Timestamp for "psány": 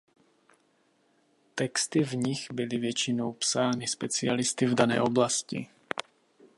3.33-3.87